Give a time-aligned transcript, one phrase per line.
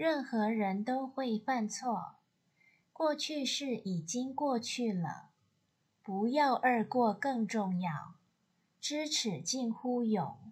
[0.00, 2.14] 任何人都会犯错，
[2.90, 5.28] 过去式已经过去了，
[6.02, 8.14] 不要二过更重要，
[8.80, 10.49] 知耻近乎勇。